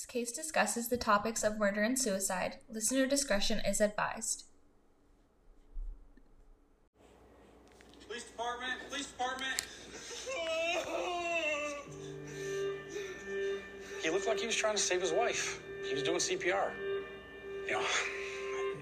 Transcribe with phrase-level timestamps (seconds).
[0.00, 2.56] This case discusses the topics of murder and suicide.
[2.70, 4.44] Listener discretion is advised.
[8.06, 9.62] Police department, police department.
[14.02, 15.60] He looked like he was trying to save his wife.
[15.86, 16.70] He was doing CPR.
[17.66, 17.84] You know,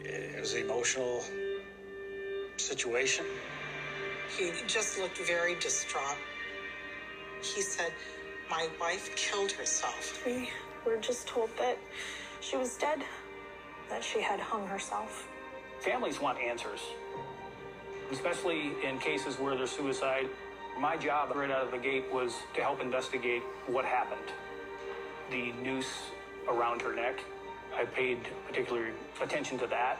[0.05, 1.25] it was an emotional
[2.59, 3.25] situation.
[4.39, 6.16] He just looked very distraught.
[7.43, 7.91] He said,
[8.51, 10.23] My wife killed herself.
[10.25, 10.48] We
[10.87, 11.77] were just told that
[12.41, 13.02] she was dead,
[13.91, 15.29] that she had hung herself.
[15.80, 16.80] Families want answers,
[18.11, 20.29] especially in cases where there's suicide.
[20.80, 24.33] My job right out of the gate was to help investigate what happened.
[25.30, 26.10] The noose
[26.49, 27.21] around her neck,
[27.77, 29.99] I paid particular attention to that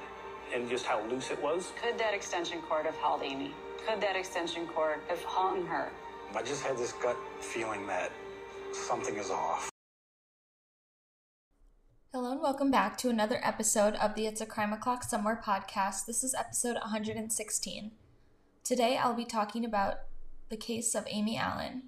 [0.55, 1.73] and just how loose it was.
[1.83, 3.53] Could that extension cord have held Amy?
[3.87, 5.91] Could that extension cord have hung her?
[6.35, 8.11] I just had this gut feeling that
[8.79, 9.71] something is off.
[12.13, 16.07] Hello and welcome back to another episode of the It's a Crime O'Clock Somewhere podcast.
[16.07, 17.91] This is episode 116.
[18.65, 19.97] Today I'll be talking about
[20.49, 21.83] the case of Amy Allan.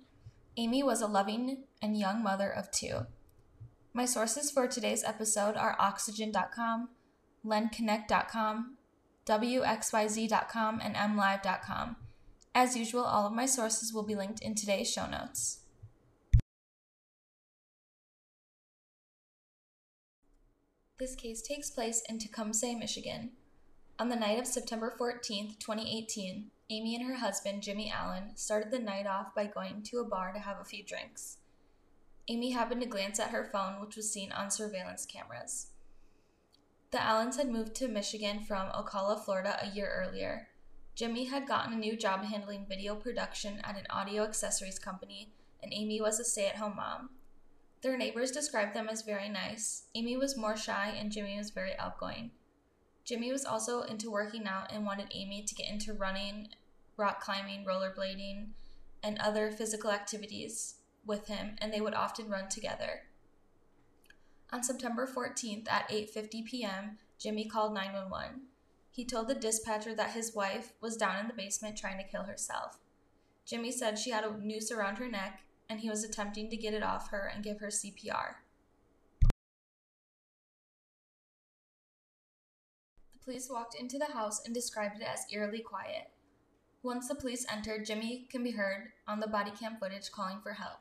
[0.56, 3.06] Amy was a loving and young mother of two.
[3.94, 6.90] My sources for today's episode are oxygen.com,
[7.44, 8.76] lenconnect.com,
[9.26, 11.96] wxyz.com, and mlive.com.
[12.54, 15.60] As usual, all of my sources will be linked in today's show notes.
[21.00, 23.30] This case takes place in Tecumseh, Michigan.
[23.98, 28.78] On the night of September 14, 2018, Amy and her husband, Jimmy Allan, started the
[28.78, 31.38] night off by going to a bar to have a few drinks.
[32.28, 35.68] Amy happened to glance at her phone, which was seen on surveillance cameras.
[36.90, 40.48] The Allans had moved to Michigan from Ocala, Florida a year earlier.
[40.94, 45.72] Jimmy had gotten a new job handling video production at an audio accessories company, and
[45.72, 47.08] Amy was a stay at home mom.
[47.82, 49.84] Their neighbors described them as very nice.
[49.94, 52.32] Amy was more shy, and Jimmy was very outgoing.
[53.04, 56.48] Jimmy was also into working out and wanted Amy to get into running,
[56.96, 58.48] rock climbing, rollerblading,
[59.02, 60.74] and other physical activities
[61.06, 63.02] with him, and they would often run together.
[64.52, 68.42] On September 14th at 8:50 p.m., Jimmy called 911.
[68.90, 72.24] He told the dispatcher that his wife was down in the basement trying to kill
[72.24, 72.78] herself.
[73.46, 76.74] Jimmy said she had a noose around her neck and he was attempting to get
[76.74, 78.34] it off her and give her CPR.
[83.12, 86.10] The police walked into the house and described it as eerily quiet.
[86.82, 90.54] Once the police entered, Jimmy can be heard on the body cam footage calling for
[90.54, 90.80] help.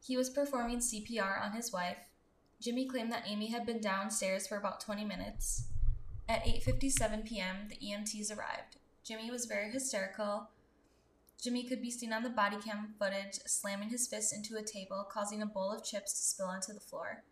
[0.00, 1.98] He was performing CPR on his wife.
[2.62, 5.64] Jimmy claimed that Amy had been downstairs for about 20 minutes.
[6.28, 8.76] At 8:57 p.m., the EMTs arrived.
[9.04, 10.48] Jimmy was very hysterical.
[11.42, 15.06] Jimmy could be seen on the body cam footage slamming his fist into a table,
[15.10, 17.22] causing a bowl of chips to spill onto the floor.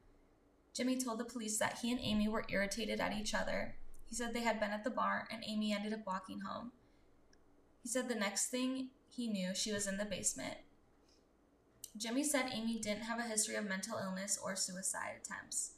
[0.75, 3.77] Jimmy told the police that he and Amy were irritated at each other.
[4.05, 6.73] He said they had been at the bar and Amy ended up walking home.
[7.83, 10.57] He said the next thing he knew, she was in the basement.
[11.97, 15.73] Jimmy said Amy didn't have a history of mental illness or suicide attempts.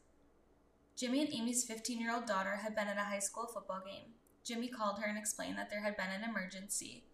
[0.97, 4.15] Jimmy and Amy's 15 year old daughter had been at a high school football game.
[4.45, 7.05] Jimmy called her and explained that there had been an emergency.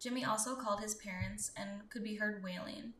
[0.00, 2.92] Jimmy also called his parents and could be heard wailing.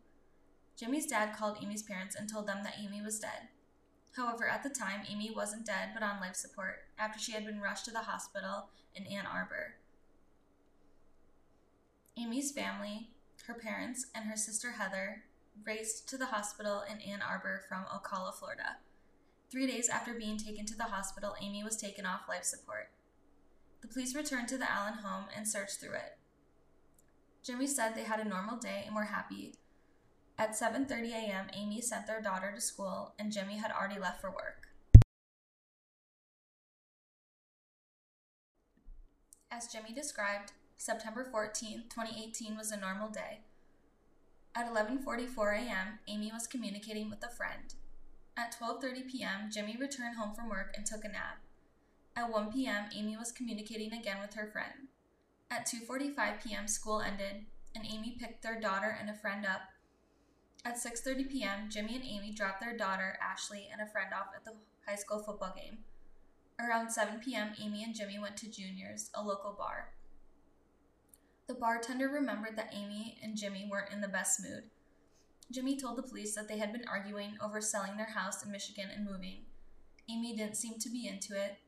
[0.77, 3.49] Jimmy's dad called Amy's parents and told them that Amy was dead.
[4.17, 7.61] However, at the time, Amy wasn't dead but on life support after she had been
[7.61, 9.75] rushed to the hospital in Ann Arbor.
[12.19, 13.11] Amy's family,
[13.47, 15.25] her parents, and her sister Heather
[15.65, 18.79] raced to the hospital in Ann Arbor from Ocala, Florida.
[19.51, 22.91] Three days after being taken to the hospital, Amy was taken off life support.
[23.83, 26.17] The police returned to the Allan home and searched through it.
[27.47, 29.55] Jimmy said they had a normal day and were happy.
[30.37, 34.31] At 7:30 a.m., Amy sent their daughter to school and Jimmy had already left for
[34.31, 34.67] work.
[39.49, 43.43] As Jimmy described, September 14, 2018 was a normal day.
[44.57, 47.75] At 11:44 a.m., Amy was communicating with a friend.
[48.37, 51.39] At 12:30 p.m., Jimmy returned home from work and took a nap.
[52.17, 54.89] At 1 p.m., Amy was communicating again with her friend.
[55.51, 59.63] At 2:45 p.m., school ended, and Amy picked their daughter and a friend up.
[60.65, 64.45] At 6:30 p.m., Jimmy and Amy dropped their daughter, Ashley, and a friend off at
[64.45, 64.55] the
[64.87, 65.79] high school football game.
[66.59, 69.93] Around 7 p.m., Amy and Jimmy went to Junior's, a local bar.
[71.47, 74.65] The bartender remembered that Amy and Jimmy weren't in the best mood.
[75.53, 78.89] Jimmy told the police that they had been arguing over selling their house in Michigan
[78.93, 79.45] and moving.
[80.11, 81.59] Amy didn't seem to be into it,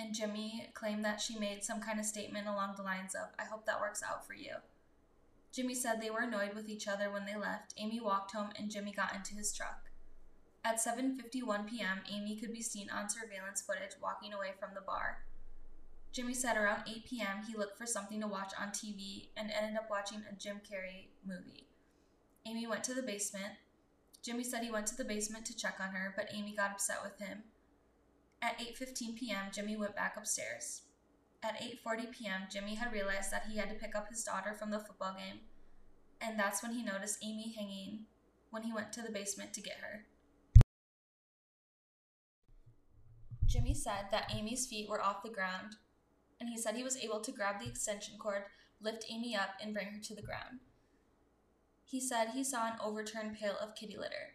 [0.00, 3.44] and Jimmy claimed that she made some kind of statement along the lines of, I
[3.44, 4.54] hope that works out for you.
[5.52, 7.74] Jimmy said they were annoyed with each other when they left.
[7.76, 9.90] Amy walked home and Jimmy got into his truck.
[10.64, 15.24] At 7:51 p.m., Amy could be seen on surveillance footage walking away from the bar.
[16.12, 17.44] Jimmy said around 8 p.m.
[17.46, 21.08] he looked for something to watch on TV and ended up watching a Jim Carrey
[21.26, 21.68] movie.
[22.46, 23.54] Amy went to the basement.
[24.22, 26.98] Jimmy said he went to the basement to check on her, but Amy got upset
[27.02, 27.44] with him.
[28.42, 30.82] At 8:15 p.m., Jimmy went back upstairs.
[31.42, 34.70] At 8:40 p.m., Jimmy had realized that he had to pick up his daughter from
[34.70, 35.40] the football game,
[36.20, 38.06] and that's when he noticed Amy hanging
[38.50, 40.06] when he went to the basement to get her.
[43.46, 45.76] Jimmy said that Amy's feet were off the ground,
[46.38, 48.44] and he said he was able to grab the extension cord,
[48.80, 50.60] lift Amy up, and bring her to the ground.
[51.84, 54.34] He said he saw an overturned pail of kitty litter.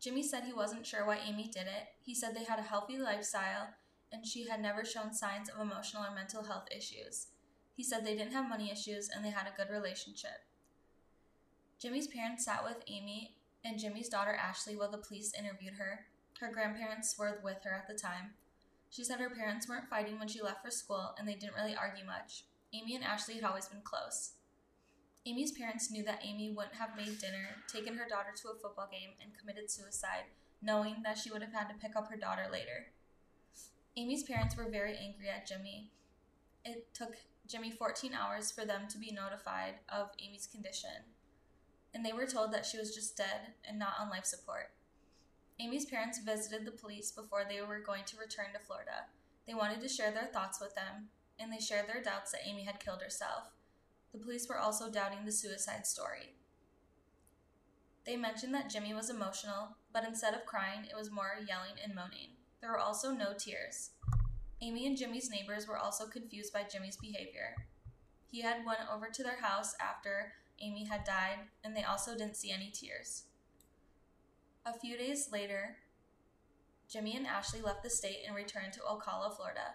[0.00, 1.88] Jimmy said he wasn't sure why Amy did it.
[2.02, 3.68] He said they had a healthy lifestyle
[4.12, 7.28] and she had never shown signs of emotional or mental health issues.
[7.74, 10.44] He said they didn't have money issues and they had a good relationship.
[11.80, 16.06] Jimmy's parents sat with Amy and Jimmy's daughter Ashley while the police interviewed her.
[16.40, 18.34] Her grandparents were with her at the time.
[18.90, 21.76] She said her parents weren't fighting when she left for school and they didn't really
[21.76, 22.44] argue much.
[22.72, 24.35] Amy and Ashley had always been close.
[25.26, 28.88] Amy's parents knew that Amy wouldn't have made dinner, taken her daughter to a football
[28.90, 30.30] game, and committed suicide,
[30.62, 32.92] knowing that she would have had to pick up her daughter later.
[33.96, 35.90] Amy's parents were very angry at Jimmy.
[36.64, 37.16] It took
[37.48, 41.10] Jimmy 14 hours for them to be notified of Amy's condition,
[41.92, 44.70] and they were told that she was just dead and not on life support.
[45.58, 49.06] Amy's parents visited the police before they were going to return to Florida.
[49.44, 51.08] They wanted to share their thoughts with them,
[51.40, 53.50] and they shared their doubts that Amy had killed herself.
[54.16, 56.36] The police were also doubting the suicide story.
[58.06, 61.94] They mentioned that Jimmy was emotional, but instead of crying, it was more yelling and
[61.94, 62.30] moaning.
[62.62, 63.90] There were also no tears.
[64.62, 67.56] Amy and Jimmy's neighbors were also confused by Jimmy's behavior.
[68.30, 72.38] He had went over to their house after Amy had died, and they also didn't
[72.38, 73.24] see any tears.
[74.64, 75.76] A few days later,
[76.88, 79.74] Jimmy and Ashley left the state and returned to Ocala, Florida.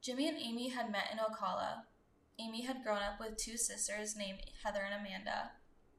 [0.00, 1.82] Jimmy and Amy had met in Ocala.
[2.40, 5.50] Amy had grown up with two sisters named Heather and Amanda.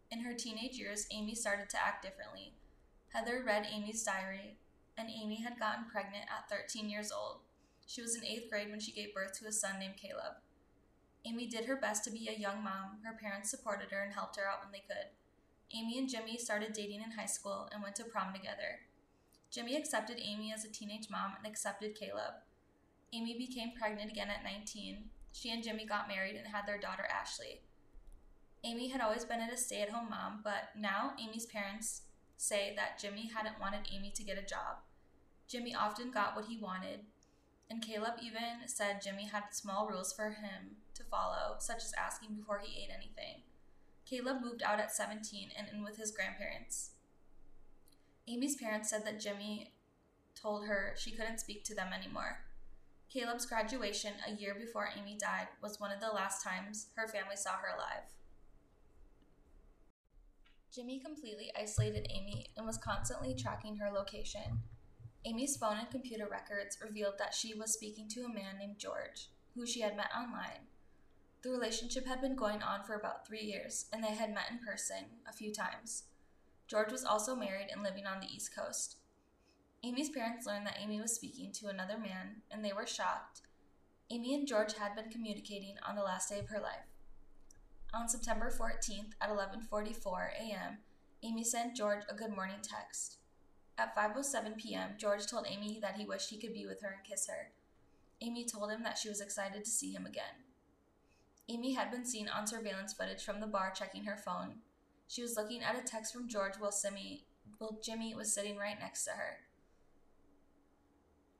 [0.10, 2.56] In her teenage years, Amy started to act differently.
[3.14, 4.58] Heather read Amy's diary,
[4.98, 7.42] and Amy had gotten pregnant at 13 years old.
[7.86, 10.42] She was in eighth grade when she gave birth to a son named Caleb.
[11.26, 12.98] Amy did her best to be a young mom.
[13.04, 15.14] Her parents supported her and helped her out when they could.
[15.74, 18.80] Amy and Jimmy started dating in high school and went to prom together.
[19.52, 22.42] Jimmy accepted Amy as a teenage mom and accepted Caleb.
[23.14, 25.11] Amy became pregnant again at 19.
[25.32, 27.62] She and Jimmy got married and had their daughter Ashley.
[28.64, 32.04] Amy had always been a stay at home mom, but now Amy's parents
[32.38, 34.78] say that Jimmy hadn't wanted Amy to get a job.
[35.48, 37.02] Jimmy often got what he wanted,
[37.70, 42.36] and Caleb even said Jimmy had small rules for him to follow, such as asking
[42.36, 43.42] before he ate anything.
[44.06, 46.92] Caleb moved out at 17 and in with his grandparents.
[48.28, 49.74] Amy's parents said that Jimmy
[50.36, 52.40] told her she couldn't speak to them anymore.
[53.12, 57.36] Caleb's graduation a year before Amy died was one of the last times her family
[57.36, 58.08] saw her alive.
[60.74, 64.62] Jimmy completely isolated Amy and was constantly tracking her location.
[65.26, 69.30] Amy's phone and computer records revealed that she was speaking to a man named George,
[69.56, 70.68] who she had met online.
[71.44, 74.60] The relationship had been going on for about three years, and they had met in
[74.60, 76.04] person a few times.
[76.68, 79.01] George was also married and living on the East Coast.
[79.84, 83.42] Amy's parents learned that Amy was speaking to another man, and they were shocked.
[84.12, 86.86] Amy and George had been communicating on the last day of her life.
[87.94, 90.78] On September 14th at 11:44 a.m.,
[91.24, 93.18] Amy sent George a good morning text.
[93.76, 97.04] At 5:07 p.m., George told Amy that he wished he could be with her and
[97.04, 97.52] kiss her.
[98.22, 100.46] Amy told him that she was excited to see him again.
[101.50, 104.62] Amy had been seen on surveillance footage from the bar checking her phone.
[105.08, 107.26] She was looking at a text from George while, Simi,
[107.58, 109.40] while Jimmy was sitting right next to her.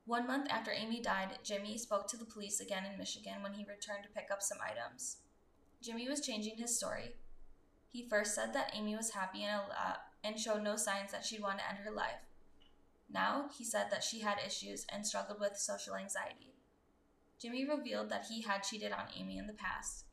[0.04, 3.64] One month after Amy died, Jimmy spoke to the police again in Michigan when he
[3.64, 5.18] returned to pick up some items.
[5.80, 7.16] Jimmy was changing his story.
[7.92, 9.94] He first said that Amy was happy and, uh,
[10.24, 12.26] and showed no signs that she'd want to end her life.
[13.12, 16.54] Now, he said that she had issues and struggled with social anxiety.
[17.40, 20.06] Jimmy revealed that he had cheated on Amy in the past.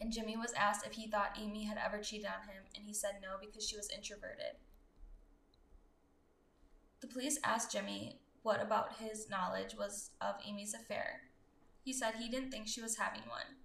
[0.00, 2.94] And Jimmy was asked if he thought Amy had ever cheated on him, and he
[2.94, 4.56] said no because she was introverted.
[7.00, 11.22] The police asked Jimmy what about his knowledge was of Amy's affair.
[11.84, 13.56] He said he didn't think she was having one.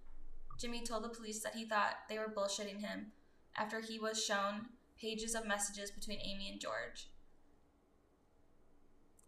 [0.58, 3.12] Jimmy told the police that he thought they were bullshitting him
[3.56, 4.66] after he was shown
[4.98, 7.08] pages of messages between Amy and George.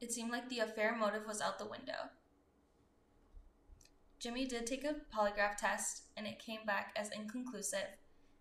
[0.01, 2.11] It seemed like the affair motive was out the window.
[4.19, 7.99] Jimmy did take a polygraph test and it came back as inconclusive.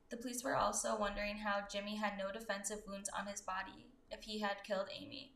[0.09, 4.23] The police were also wondering how Jimmy had no defensive wounds on his body if
[4.23, 5.33] he had killed Amy.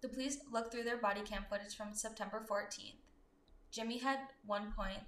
[0.00, 3.00] The police looked through their body cam footage from September 14th.
[3.70, 5.02] Jimmy had one point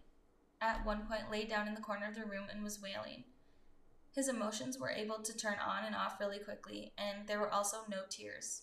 [0.61, 3.25] at one point laid down in the corner of the room and was wailing.
[4.13, 7.79] His emotions were able to turn on and off really quickly, and there were also
[7.89, 8.63] no tears.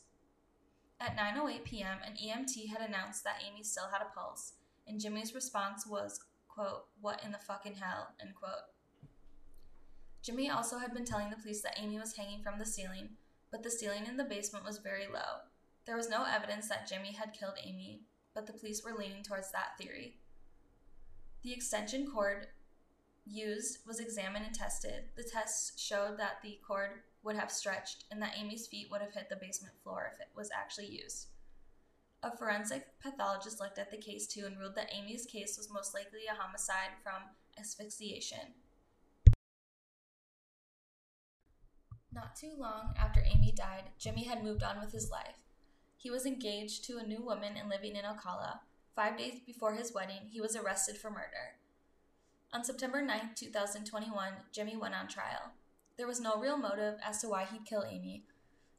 [0.99, 4.53] At 9:08 p.m., an EMT had announced that Amy still had a pulse,
[4.85, 6.19] and Jimmy's response was,
[6.49, 8.73] quote, "What in the fucking hell?" end quote.
[10.21, 13.15] Jimmy also had been telling the police that Amy was hanging from the ceiling,
[13.49, 15.47] but the ceiling in the basement was very low.
[15.87, 18.01] There was no evidence that Jimmy had killed Amy,
[18.35, 20.17] but the police were leaning towards that theory.
[21.43, 22.47] The extension cord
[23.25, 25.05] used was examined and tested.
[25.15, 29.13] The tests showed that the cord would have stretched and that Amy's feet would have
[29.13, 31.27] hit the basement floor if it was actually used.
[32.21, 35.93] A forensic pathologist looked at the case too and ruled that Amy's case was most
[35.93, 37.21] likely a homicide from
[37.57, 38.55] asphyxiation.
[42.11, 45.46] Not too long after Amy died, Jimmy had moved on with his life.
[46.07, 48.59] He was engaged to a new woman and living in Ocala.
[48.95, 51.57] Five days before his wedding, he was arrested for murder.
[52.53, 55.51] On September 9, 2021, Jimmy went on trial.
[55.97, 58.23] There was no real motive as to why he'd kill Amy.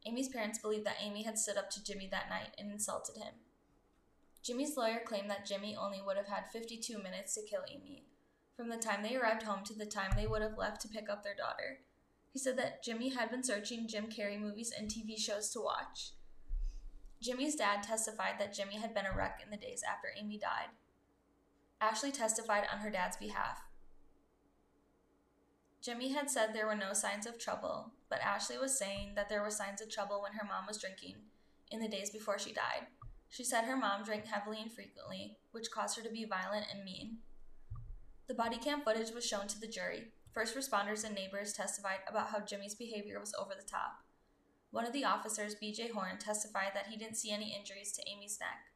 [0.07, 3.35] Amy's parents believed that Amy had stood up to Jimmy that night and insulted him.
[4.43, 8.07] Jimmy's lawyer claimed that Jimmy only would have had 52 minutes to kill Amy,
[8.57, 11.11] from the time they arrived home to the time they would have left to pick
[11.11, 11.81] up their daughter.
[12.33, 16.13] He said that Jimmy had been searching Jim Carrey movies and TV shows to watch.
[17.21, 20.69] Jimmy's dad testified that Jimmy had been a wreck in the days after Amy died.
[21.81, 23.63] Ashley testified on her dad's behalf.
[25.81, 29.43] Jimmy had said there were no signs of trouble, but Ashley was saying that there
[29.43, 31.17] were signs of trouble when her mom was drinking
[31.71, 32.87] in the days before she died.
[33.29, 36.85] She said her mom drank heavily and frequently, which caused her to be violent and
[36.85, 37.19] mean.
[38.27, 40.09] The body cam footage was shown to the jury.
[40.33, 44.03] First responders and neighbors testified about how Jimmy's behavior was over the top.
[44.71, 48.39] One of the officers, BJ Horn, testified that he didn't see any injuries to Amy's
[48.41, 48.67] neck.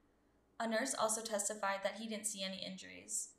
[0.59, 3.31] A nurse also testified that he didn't see any injuries.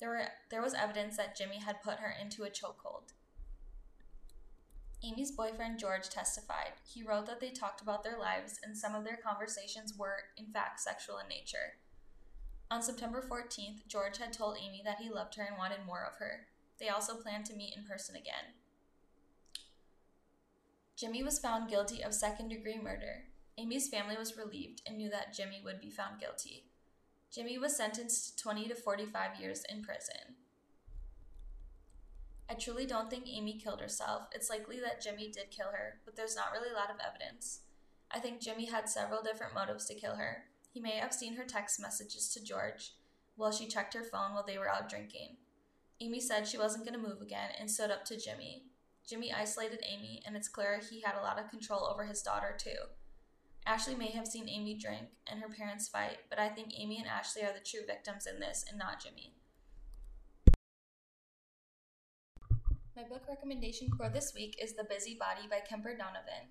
[0.00, 3.12] There, were, there was evidence that Jimmy had put her into a chokehold.
[5.04, 6.72] Amy's boyfriend George testified.
[6.86, 10.46] He wrote that they talked about their lives and some of their conversations were, in
[10.46, 11.76] fact, sexual in nature.
[12.70, 16.18] On September 14th, George had told Amy that he loved her and wanted more of
[16.18, 16.46] her.
[16.78, 18.57] They also planned to meet in person again.
[20.98, 23.22] Jimmy was found guilty of second degree murder.
[23.56, 26.64] Amy's family was relieved and knew that Jimmy would be found guilty.
[27.32, 30.34] Jimmy was sentenced to 20 to 45 years in prison.
[32.50, 34.22] I truly don't think Amy killed herself.
[34.32, 37.60] It's likely that Jimmy did kill her, but there's not really a lot of evidence.
[38.10, 40.46] I think Jimmy had several different motives to kill her.
[40.72, 42.94] He may have seen her text messages to George
[43.36, 45.36] while she checked her phone while they were out drinking.
[46.00, 48.64] Amy said she wasn't going to move again and stood up to Jimmy.
[49.08, 52.54] Jimmy isolated Amy, and it's clear he had a lot of control over his daughter,
[52.58, 52.76] too.
[53.64, 57.08] Ashley may have seen Amy drink and her parents fight, but I think Amy and
[57.08, 59.34] Ashley are the true victims in this and not Jimmy.
[62.96, 66.48] My book recommendation for this week is The Busy Body by Kemper Donovan.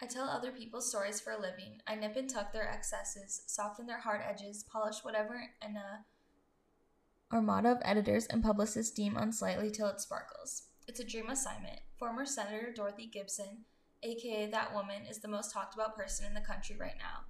[0.00, 1.80] I tell other people's stories for a living.
[1.86, 7.72] I nip and tuck their excesses, soften their hard edges, polish whatever an uh, armada
[7.72, 10.64] of editors and publicists deem unsightly till it sparkles.
[10.86, 11.80] It's a dream assignment.
[11.98, 13.64] Former Senator Dorothy Gibson
[14.04, 17.24] aka that woman, is the most talked about person in the country right now,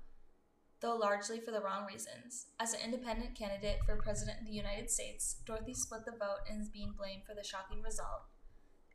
[0.80, 2.46] though largely for the wrong reasons.
[2.58, 6.60] As an independent candidate for President of the United States, Dorothy split the vote and
[6.60, 8.26] is being blamed for the shocking result.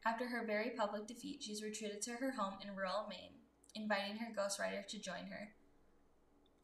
[0.05, 3.39] After her very public defeat, she's retreated to her home in rural Maine,
[3.75, 5.49] inviting her ghostwriter to join her.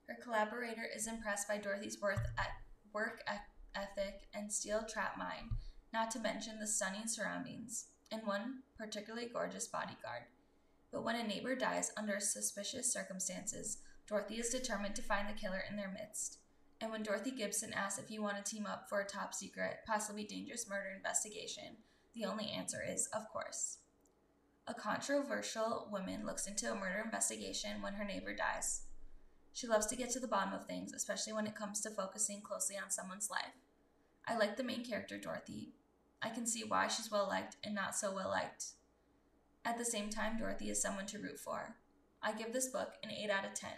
[0.07, 2.49] Her collaborator is impressed by Dorothy's worth at
[2.93, 3.23] work
[3.75, 5.49] ethic and steel trap mind,
[5.95, 10.23] not to mention the stunning surroundings, and one particularly gorgeous bodyguard.
[10.91, 15.63] But when a neighbor dies under suspicious circumstances, Dorothy is determined to find the killer
[15.69, 16.39] in their midst.
[16.81, 19.77] And when Dorothy Gibson asks if you want to team up for a top secret,
[19.87, 21.77] possibly dangerous murder investigation,
[22.13, 23.77] the only answer is, of course.
[24.67, 28.81] A controversial woman looks into a murder investigation when her neighbor dies.
[29.53, 32.41] She loves to get to the bottom of things, especially when it comes to focusing
[32.41, 33.55] closely on someone's life.
[34.27, 35.69] I like the main character, Dorothy.
[36.25, 38.65] I can see why she's well liked and not so well liked.
[39.63, 41.75] At the same time, Dorothy is someone to root for.
[42.23, 43.69] I give this book an 8 out of 10.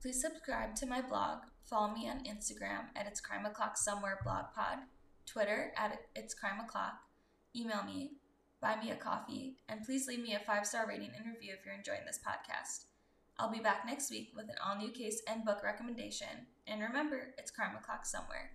[0.00, 4.46] Please subscribe to my blog, follow me on Instagram at It's Crime O'Clock Somewhere Blog
[4.54, 4.78] Pod,
[5.26, 6.94] Twitter at It's Crime O'Clock,
[7.54, 8.12] email me,
[8.62, 11.66] buy me a coffee, and please leave me a five star rating and review if
[11.66, 12.86] you're enjoying this podcast.
[13.38, 16.46] I'll be back next week with an all new case and book recommendation.
[16.66, 18.52] And remember, it's Crime O'Clock Somewhere.